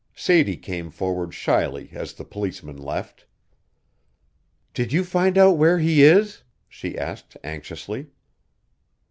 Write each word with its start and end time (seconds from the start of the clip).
Sadie 0.15 0.57
came 0.57 0.89
forward 0.89 1.31
shyly 1.31 1.89
as 1.91 2.13
the 2.13 2.25
policemen 2.25 2.75
left. 2.75 3.27
"Did 4.73 4.91
you 4.91 5.03
find 5.03 5.37
out 5.37 5.57
where 5.59 5.77
he 5.77 6.01
is?" 6.01 6.41
she 6.67 6.97
asked 6.97 7.37
anxiously. 7.43 8.07